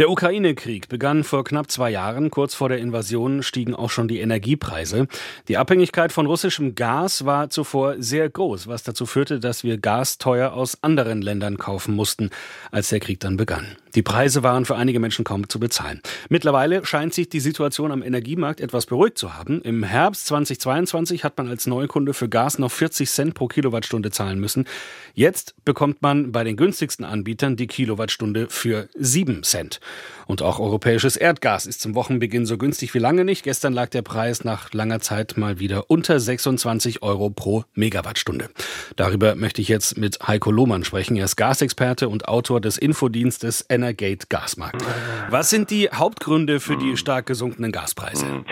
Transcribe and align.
Der 0.00 0.08
Ukraine-Krieg 0.08 0.88
begann 0.88 1.24
vor 1.24 1.44
knapp 1.44 1.70
zwei 1.70 1.90
Jahren. 1.90 2.30
Kurz 2.30 2.54
vor 2.54 2.70
der 2.70 2.78
Invasion 2.78 3.42
stiegen 3.42 3.74
auch 3.74 3.90
schon 3.90 4.08
die 4.08 4.20
Energiepreise. 4.20 5.08
Die 5.46 5.58
Abhängigkeit 5.58 6.10
von 6.10 6.24
russischem 6.24 6.74
Gas 6.74 7.26
war 7.26 7.50
zuvor 7.50 7.96
sehr 7.98 8.30
groß, 8.30 8.66
was 8.66 8.82
dazu 8.82 9.04
führte, 9.04 9.40
dass 9.40 9.62
wir 9.62 9.76
Gas 9.76 10.16
teuer 10.16 10.54
aus 10.54 10.82
anderen 10.82 11.20
Ländern 11.20 11.58
kaufen 11.58 11.94
mussten, 11.94 12.30
als 12.70 12.88
der 12.88 13.00
Krieg 13.00 13.20
dann 13.20 13.36
begann. 13.36 13.76
Die 13.94 14.02
Preise 14.02 14.42
waren 14.42 14.64
für 14.64 14.76
einige 14.76 15.00
Menschen 15.00 15.24
kaum 15.24 15.48
zu 15.48 15.58
bezahlen. 15.58 16.00
Mittlerweile 16.28 16.84
scheint 16.86 17.12
sich 17.12 17.28
die 17.28 17.40
Situation 17.40 17.90
am 17.90 18.02
Energiemarkt 18.02 18.60
etwas 18.60 18.86
beruhigt 18.86 19.18
zu 19.18 19.34
haben. 19.34 19.62
Im 19.62 19.82
Herbst 19.82 20.26
2022 20.26 21.24
hat 21.24 21.36
man 21.38 21.48
als 21.48 21.66
Neukunde 21.66 22.14
für 22.14 22.28
Gas 22.28 22.58
noch 22.58 22.70
40 22.70 23.10
Cent 23.10 23.34
pro 23.34 23.48
Kilowattstunde 23.48 24.10
zahlen 24.10 24.38
müssen. 24.38 24.66
Jetzt 25.14 25.54
bekommt 25.64 26.02
man 26.02 26.30
bei 26.30 26.44
den 26.44 26.56
günstigsten 26.56 27.04
Anbietern 27.04 27.56
die 27.56 27.66
Kilowattstunde 27.66 28.46
für 28.48 28.88
7 28.94 29.42
Cent. 29.42 29.80
Und 30.26 30.42
auch 30.42 30.60
europäisches 30.60 31.16
Erdgas 31.16 31.66
ist 31.66 31.80
zum 31.80 31.96
Wochenbeginn 31.96 32.46
so 32.46 32.56
günstig 32.56 32.94
wie 32.94 33.00
lange 33.00 33.24
nicht. 33.24 33.42
Gestern 33.42 33.72
lag 33.72 33.88
der 33.88 34.02
Preis 34.02 34.44
nach 34.44 34.72
langer 34.72 35.00
Zeit 35.00 35.36
mal 35.36 35.58
wieder 35.58 35.90
unter 35.90 36.20
26 36.20 37.02
Euro 37.02 37.30
pro 37.30 37.64
Megawattstunde. 37.74 38.48
Darüber 38.94 39.34
möchte 39.34 39.60
ich 39.60 39.66
jetzt 39.66 39.98
mit 39.98 40.20
Heiko 40.28 40.52
Lohmann 40.52 40.84
sprechen. 40.84 41.16
Er 41.16 41.24
ist 41.24 41.34
Gasexperte 41.34 42.08
und 42.08 42.28
Autor 42.28 42.60
des 42.60 42.78
Infodienstes 42.78 43.62
Energate 43.80 44.26
Gasmarkt. 44.28 44.84
Was 45.30 45.48
sind 45.48 45.70
die 45.70 45.88
Hauptgründe 45.88 46.60
für 46.60 46.76
die 46.76 46.98
stark 46.98 47.24
gesunkenen 47.24 47.72
Gaspreise? 47.72 48.44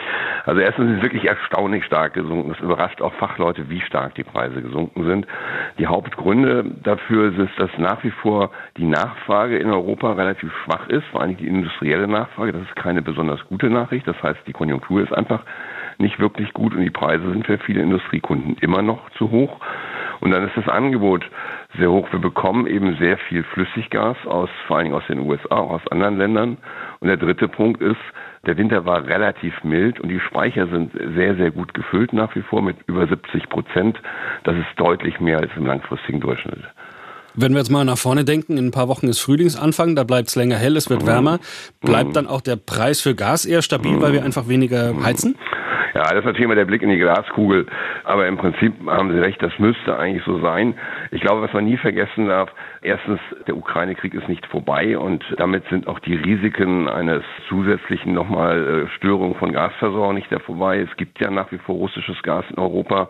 Also 0.46 0.62
erstens 0.62 0.86
sind 0.86 0.96
sie 0.96 1.02
wirklich 1.02 1.27
erstaunlich 1.27 1.84
stark 1.84 2.14
gesunken. 2.14 2.52
Es 2.52 2.60
überrascht 2.60 3.02
auch 3.02 3.12
Fachleute, 3.14 3.69
wie 3.69 3.83
stark 3.83 4.14
die 4.14 4.24
Preise 4.24 4.62
gesunken 4.62 5.05
sind. 5.05 5.27
Die 5.78 5.86
Hauptgründe 5.86 6.64
dafür 6.83 7.38
ist, 7.38 7.59
dass 7.59 7.69
nach 7.77 8.02
wie 8.02 8.10
vor 8.10 8.50
die 8.78 8.86
Nachfrage 8.86 9.59
in 9.59 9.70
Europa 9.70 10.12
relativ 10.12 10.50
schwach 10.64 10.88
ist, 10.88 11.05
vor 11.12 11.20
allem 11.20 11.36
die 11.36 11.47
industrielle 11.47 12.08
Nachfrage. 12.08 12.55
Das 12.55 12.62
ist 12.62 12.77
keine 12.77 13.02
besonders 13.02 13.45
gute 13.48 13.69
Nachricht. 13.69 14.08
Das 14.08 14.16
heißt, 14.22 14.41
die 14.47 14.55
Konjunktur 14.55 15.02
ist 15.02 15.12
einfach 15.12 15.44
nicht 15.98 16.19
wirklich 16.19 16.55
gut 16.55 16.75
und 16.75 16.81
die 16.81 16.91
Preise 16.91 17.31
sind 17.31 17.44
für 17.44 17.58
viele 17.58 17.83
Industriekunden 17.83 18.56
immer 18.62 18.81
noch 18.81 19.10
zu 19.19 19.31
hoch. 19.31 19.60
Und 20.20 20.30
dann 20.30 20.44
ist 20.47 20.56
das 20.56 20.69
Angebot 20.69 21.24
sehr 21.78 21.91
hoch. 21.91 22.08
Wir 22.11 22.19
bekommen 22.19 22.66
eben 22.66 22.97
sehr 22.98 23.19
viel 23.19 23.44
Flüssiggas 23.44 24.16
aus, 24.27 24.48
vor 24.66 24.77
allen 24.77 24.86
Dingen 24.86 24.97
aus 24.97 25.06
den 25.08 25.20
USA, 25.20 25.56
auch 25.56 25.70
aus 25.70 25.86
anderen 25.91 26.19
Ländern. 26.19 26.56
Und 27.00 27.08
der 27.08 27.16
dritte 27.16 27.48
Punkt 27.48 27.80
ist, 27.80 28.00
der 28.47 28.56
Winter 28.56 28.84
war 28.84 29.06
relativ 29.06 29.52
mild 29.62 30.00
und 30.00 30.08
die 30.08 30.20
Speicher 30.20 30.66
sind 30.69 30.92
sehr, 31.14 31.36
sehr 31.36 31.50
gut 31.50 31.75
gefüllt 31.75 32.12
nach 32.12 32.34
wie 32.34 32.42
vor 32.42 32.62
mit 32.62 32.77
über 32.86 33.06
70 33.06 33.48
Prozent. 33.48 34.00
Das 34.44 34.56
ist 34.56 34.69
deutlich 34.77 35.20
mehr 35.20 35.38
als 35.38 35.50
im 35.56 35.66
langfristigen 35.66 36.20
Durchschnitt. 36.20 36.64
Wenn 37.34 37.53
wir 37.53 37.58
jetzt 37.58 37.70
mal 37.70 37.84
nach 37.84 37.98
vorne 37.98 38.25
denken, 38.25 38.56
in 38.56 38.66
ein 38.66 38.70
paar 38.72 38.88
Wochen 38.88 39.06
ist 39.06 39.20
Frühlingsanfang, 39.20 39.94
da 39.94 40.03
bleibt 40.03 40.28
es 40.28 40.34
länger 40.34 40.56
hell, 40.56 40.77
es 40.77 40.91
wird 40.91 41.06
wärmer. 41.06 41.38
Bleibt 41.80 42.16
dann 42.16 42.27
auch 42.27 42.41
der 42.41 42.56
Preis 42.56 43.00
für 43.00 43.14
Gas 43.14 43.44
eher 43.44 43.62
stabil, 43.62 44.00
weil 44.00 44.12
wir 44.12 44.25
einfach 44.25 44.48
weniger 44.48 44.94
heizen? 45.05 45.36
Ja, 45.98 46.04
das 46.04 46.20
ist 46.20 46.27
natürlich 46.27 46.44
immer 46.44 46.54
der 46.54 46.64
Blick 46.64 46.82
in 46.82 46.91
die 46.91 46.98
Glaskugel. 46.98 47.66
Aber 48.04 48.28
im 48.28 48.36
Prinzip 48.36 48.72
haben 48.86 49.10
Sie 49.10 49.18
recht, 49.18 49.42
das 49.42 49.58
müsste 49.58 49.98
eigentlich 49.98 50.22
so 50.22 50.38
sein. 50.38 50.74
Ich 51.10 51.20
glaube, 51.20 51.42
was 51.42 51.52
man 51.52 51.64
nie 51.64 51.77
vergessen 51.77 52.28
darf, 52.28 52.50
erstens, 52.82 53.18
der 53.48 53.56
Ukraine-Krieg 53.56 54.14
ist 54.14 54.28
nicht 54.28 54.46
vorbei 54.46 54.96
und 54.96 55.24
damit 55.38 55.64
sind 55.70 55.88
auch 55.88 55.98
die 55.98 56.14
Risiken 56.14 56.88
eines 56.88 57.24
zusätzlichen 57.48 58.14
nochmal 58.14 58.84
äh, 58.86 58.96
Störung 58.96 59.34
von 59.34 59.50
Gasversorgung 59.50 60.14
nicht 60.14 60.30
mehr 60.30 60.38
vorbei. 60.38 60.86
Es 60.88 60.96
gibt 60.96 61.20
ja 61.20 61.32
nach 61.32 61.50
wie 61.50 61.58
vor 61.58 61.74
russisches 61.74 62.22
Gas 62.22 62.44
in 62.48 62.58
Europa. 62.58 63.08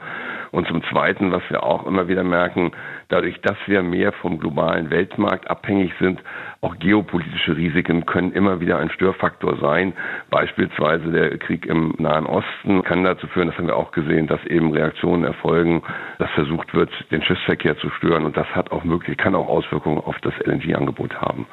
Und 0.50 0.66
zum 0.66 0.82
Zweiten, 0.84 1.30
was 1.30 1.42
wir 1.50 1.64
auch 1.64 1.86
immer 1.86 2.08
wieder 2.08 2.24
merken, 2.24 2.72
dadurch, 3.08 3.38
dass 3.42 3.58
wir 3.66 3.82
mehr 3.82 4.12
vom 4.12 4.38
globalen 4.38 4.88
Weltmarkt 4.88 5.50
abhängig 5.50 5.92
sind, 6.00 6.22
auch 6.60 6.76
geopolitische 6.78 7.56
Risiken 7.56 8.04
können 8.04 8.32
immer 8.32 8.60
wieder 8.60 8.78
ein 8.78 8.90
Störfaktor 8.90 9.58
sein. 9.60 9.92
Beispielsweise 10.30 11.10
der 11.12 11.38
Krieg 11.38 11.66
im 11.66 11.94
Nahen 11.98 12.26
Osten 12.26 12.82
kann 12.82 13.04
dazu 13.04 13.28
führen, 13.28 13.48
das 13.48 13.56
haben 13.56 13.68
wir 13.68 13.76
auch 13.76 13.92
gesehen, 13.92 14.26
dass 14.26 14.44
eben 14.44 14.72
Reaktionen 14.72 15.24
erfolgen, 15.24 15.82
dass 16.18 16.30
versucht 16.30 16.74
wird, 16.74 16.90
den 17.12 17.22
Schiffsverkehr 17.22 17.78
zu 17.78 17.90
stören. 17.90 18.24
Und 18.24 18.36
das 18.36 18.48
hat 18.48 18.72
auch 18.72 18.82
möglich, 18.82 19.16
kann 19.16 19.36
auch 19.36 19.48
Auswirkungen 19.48 19.98
auf 19.98 20.16
das 20.20 20.34
LNG-Angebot 20.44 21.20
haben. 21.20 21.46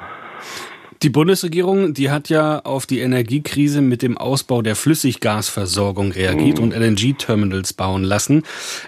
Die 1.02 1.10
Bundesregierung, 1.10 1.94
die 1.94 2.10
hat 2.10 2.28
ja 2.28 2.60
auf 2.60 2.86
die 2.86 3.00
Energiekrise 3.00 3.80
mit 3.80 4.02
dem 4.02 4.16
Ausbau 4.16 4.62
der 4.62 4.76
Flüssiggasversorgung 4.76 6.12
reagiert 6.12 6.58
mhm. 6.58 6.64
und 6.64 6.74
LNG-Terminals 6.74 7.74
bauen 7.74 8.02
lassen. 8.02 8.42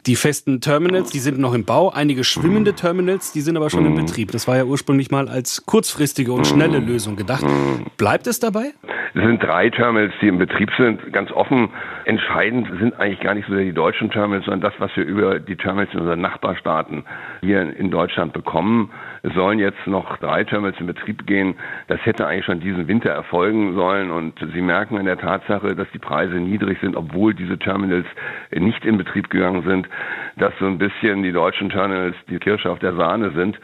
Die 0.07 0.17
festen 0.17 0.61
Terminals, 0.61 1.11
die 1.11 1.19
sind 1.19 1.39
noch 1.39 1.55
im 1.55 1.65
Bau. 1.65 1.91
Einige 1.91 2.25
schwimmende 2.25 2.75
Terminals, 2.75 3.33
die 3.33 3.41
sind 3.43 3.57
aber 3.57 3.71
schon 3.71 3.85
in 3.85 3.93
mhm. 3.93 4.07
Betrieb. 4.07 4.33
Das 4.33 4.49
war 4.49 4.57
ja 4.57 4.65
ursprünglich 4.65 5.11
mal 5.11 5.29
als 5.29 5.65
kurzfristige 5.67 6.33
und 6.33 6.47
schnelle 6.47 6.81
mhm. 6.81 6.89
Lösung 6.89 7.17
gedacht. 7.17 7.45
Mhm. 7.45 7.87
Bleibt 7.97 8.27
es 8.27 8.41
dabei? 8.41 8.73
Es 9.15 9.23
sind 9.23 9.43
drei 9.43 9.71
Terminals, 9.71 10.13
die 10.21 10.29
im 10.29 10.39
Betrieb 10.39 10.71
sind. 10.77 11.13
Ganz 11.13 11.31
offen, 11.33 11.71
entscheidend 12.05 12.69
sind 12.79 12.99
eigentlich 12.99 13.21
gar 13.21 13.35
nicht 13.35 13.49
so 13.49 13.55
sehr 13.55 13.65
die 13.65 13.73
deutschen 13.73 14.11
Terminals, 14.11 14.45
sondern 14.45 14.61
das, 14.61 14.79
was 14.79 14.95
wir 14.97 15.05
über 15.05 15.41
die 15.41 15.57
Terminals 15.57 15.93
in 15.95 16.01
unseren 16.01 16.21
Nachbarstaaten 16.21 17.05
hier 17.41 17.77
in 17.77 17.91
Deutschland 17.91 18.33
bekommen. 18.33 18.91
Es 19.23 19.33
sollen 19.35 19.59
jetzt 19.59 19.87
noch 19.87 20.19
drei 20.19 20.45
Terminals 20.45 20.79
in 20.81 20.87
Betrieb 20.87 21.27
gehen. 21.27 21.55
Das 21.87 22.05
hätte 22.05 22.27
eigentlich 22.27 22.45
schon 22.45 22.61
diesen 22.61 22.87
Winter 22.89 23.11
erfolgen 23.11 23.75
sollen. 23.75 24.11
Und 24.11 24.39
Sie 24.53 24.61
merken 24.61 24.99
an 24.99 25.07
der 25.07 25.19
Tatsache, 25.19 25.75
dass 25.75 25.91
die 25.93 25.99
Preise 25.99 26.37
niedrig 26.37 26.79
sind, 26.81 26.97
obwohl 26.97 27.35
diese 27.35 27.59
Terminals 27.59 28.07
nicht 28.53 28.85
in 28.85 28.99
Betrieb 28.99 29.31
gegangen 29.31 29.63
sind, 29.63 29.89
dass 30.37 30.53
so 30.59 30.67
ein 30.67 30.79
bisschen 30.79 31.23
die 31.23 31.33
deutschen 31.33 31.71
Terminals 31.71 32.17
die 32.29 32.39
Kirsche 32.39 32.71
auf 32.71 32.79
der 32.79 32.95
Sahne 32.95 33.31
sind 33.31 33.59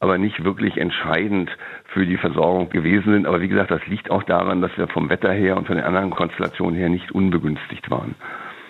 aber 0.00 0.18
nicht 0.18 0.44
wirklich 0.44 0.76
entscheidend 0.76 1.50
für 1.92 2.06
die 2.06 2.16
Versorgung 2.16 2.68
gewesen 2.70 3.12
sind. 3.12 3.26
Aber 3.26 3.40
wie 3.40 3.48
gesagt, 3.48 3.70
das 3.70 3.80
liegt 3.86 4.10
auch 4.10 4.22
daran, 4.24 4.60
dass 4.60 4.70
wir 4.76 4.88
vom 4.88 5.08
Wetter 5.08 5.32
her 5.32 5.56
und 5.56 5.66
von 5.66 5.76
den 5.76 5.84
anderen 5.84 6.10
Konstellationen 6.10 6.78
her 6.78 6.88
nicht 6.88 7.12
unbegünstigt 7.12 7.90
waren. 7.90 8.14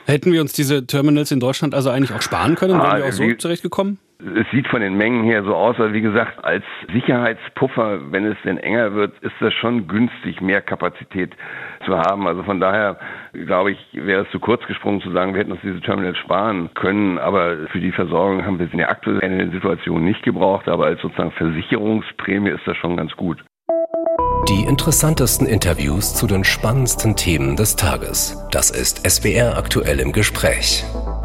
Hätten 0.07 0.33
wir 0.33 0.41
uns 0.41 0.53
diese 0.53 0.87
Terminals 0.87 1.33
in 1.33 1.41
Deutschland 1.41 1.75
also 1.75 1.91
eigentlich 1.91 2.13
auch 2.13 2.23
sparen 2.23 2.55
können? 2.55 2.75
Wären 2.75 2.87
ah, 2.87 2.99
wir 2.99 3.07
auch 3.07 3.13
so 3.13 3.33
zurechtgekommen? 3.35 3.99
Es 4.19 4.51
sieht 4.51 4.67
von 4.69 4.81
den 4.81 4.97
Mengen 4.97 5.25
her 5.25 5.45
so 5.45 5.55
aus, 5.55 5.77
aber 5.77 5.93
wie 5.93 6.01
gesagt, 6.01 6.43
als 6.43 6.65
Sicherheitspuffer, 6.91 8.13
wenn 8.13 8.25
es 8.25 8.37
denn 8.45 8.57
enger 8.57 8.95
wird, 8.95 9.19
ist 9.21 9.35
das 9.41 9.53
schon 9.53 9.89
günstig, 9.89 10.41
mehr 10.41 10.63
Kapazität 10.63 11.37
zu 11.85 11.99
haben. 11.99 12.27
Also 12.27 12.43
von 12.43 12.59
daher, 12.59 12.97
glaube 13.33 13.73
ich, 13.73 13.79
wäre 13.93 14.25
es 14.25 14.31
zu 14.31 14.41
kurz 14.41 14.67
gesprungen 14.67 15.03
zu 15.03 15.11
sagen, 15.11 15.35
wir 15.35 15.41
hätten 15.41 15.53
uns 15.53 15.61
diese 15.63 15.81
Terminals 15.81 16.17
sparen 16.17 16.71
können. 16.73 17.19
Aber 17.19 17.69
für 17.73 17.81
die 17.81 17.93
Versorgung 17.93 18.45
haben 18.45 18.59
wir 18.59 18.67
es 18.67 18.73
in 18.73 18.79
der 18.79 18.91
aktuellen 18.91 19.53
Situation 19.53 20.03
nicht 20.03 20.23
gebraucht. 20.23 20.67
Aber 20.67 20.87
als 20.87 21.01
sozusagen 21.03 21.33
Versicherungsprämie 21.33 22.51
ist 22.51 22.67
das 22.67 22.77
schon 22.79 22.97
ganz 22.97 23.15
gut. 23.17 23.45
Die 24.49 24.65
interessantesten 24.67 25.47
Interviews 25.47 26.15
zu 26.15 26.27
den 26.27 26.45
spannendsten 26.45 27.17
Themen 27.17 27.57
des 27.57 27.77
Tages. 27.77 28.49
Das 28.51 28.71
ist 28.71 29.07
SWR 29.09 29.59
aktuell 29.59 30.01
im 30.01 30.13
Gespräch. 30.13 30.85